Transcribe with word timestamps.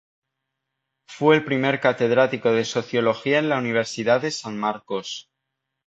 Fue 1.05 1.35
el 1.35 1.45
primer 1.45 1.79
catedrático 1.79 2.51
de 2.53 2.65
Sociología 2.65 3.37
en 3.37 3.49
la 3.49 3.59
Universidad 3.59 4.19
de 4.19 4.31
San 4.31 4.57
Marcos. 4.57 5.29